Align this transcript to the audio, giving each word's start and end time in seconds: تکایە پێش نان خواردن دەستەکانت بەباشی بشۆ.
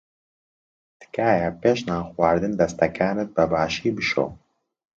تکایە 0.99 1.49
پێش 1.61 1.79
نان 1.87 2.03
خواردن 2.11 2.53
دەستەکانت 2.59 3.27
بەباشی 3.35 3.89
بشۆ. 3.95 4.25